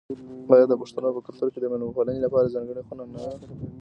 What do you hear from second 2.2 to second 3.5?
لپاره ځانګړې خونه نه وي؟